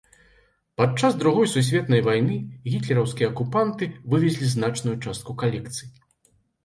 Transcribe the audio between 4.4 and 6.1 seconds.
значную частку калекцыі.